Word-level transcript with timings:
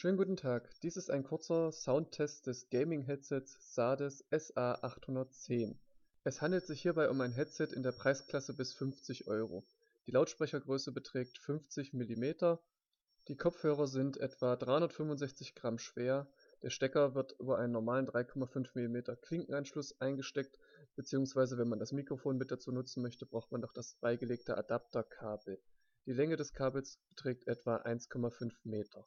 Schönen 0.00 0.16
guten 0.16 0.36
Tag, 0.36 0.70
dies 0.82 0.96
ist 0.96 1.10
ein 1.10 1.24
kurzer 1.24 1.72
Soundtest 1.72 2.46
des 2.46 2.70
Gaming-Headsets 2.70 3.74
Sades 3.74 4.24
SA-810. 4.30 5.74
Es 6.22 6.40
handelt 6.40 6.64
sich 6.64 6.82
hierbei 6.82 7.10
um 7.10 7.20
ein 7.20 7.32
Headset 7.32 7.70
in 7.74 7.82
der 7.82 7.90
Preisklasse 7.90 8.54
bis 8.54 8.72
50 8.74 9.26
Euro. 9.26 9.66
Die 10.06 10.12
Lautsprechergröße 10.12 10.92
beträgt 10.92 11.38
50 11.38 11.94
mm, 11.94 12.24
die 13.26 13.36
Kopfhörer 13.36 13.88
sind 13.88 14.18
etwa 14.18 14.54
365 14.54 15.56
Gramm 15.56 15.78
schwer, 15.78 16.30
der 16.62 16.70
Stecker 16.70 17.16
wird 17.16 17.34
über 17.40 17.58
einen 17.58 17.72
normalen 17.72 18.06
3,5 18.06 18.68
mm 18.76 19.20
Klinkenanschluss 19.20 20.00
eingesteckt 20.00 20.60
bzw. 20.94 21.58
wenn 21.58 21.68
man 21.68 21.80
das 21.80 21.90
Mikrofon 21.90 22.38
mit 22.38 22.52
dazu 22.52 22.70
nutzen 22.70 23.02
möchte, 23.02 23.26
braucht 23.26 23.50
man 23.50 23.62
noch 23.62 23.72
das 23.72 23.96
beigelegte 23.96 24.56
Adapterkabel. 24.56 25.60
Die 26.06 26.12
Länge 26.12 26.36
des 26.36 26.52
Kabels 26.52 27.00
beträgt 27.08 27.48
etwa 27.48 27.78
1,5 27.78 28.52
Meter 28.62 29.04